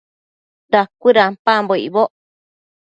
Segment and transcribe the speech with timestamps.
[0.71, 2.11] Dacuëdampambo icboc